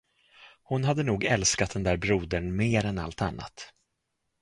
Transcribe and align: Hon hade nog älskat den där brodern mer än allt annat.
Hon 0.63 0.83
hade 0.83 1.03
nog 1.03 1.23
älskat 1.23 1.71
den 1.71 1.83
där 1.83 1.97
brodern 1.97 2.55
mer 2.55 2.85
än 2.85 2.99
allt 2.99 3.21
annat. 3.21 3.73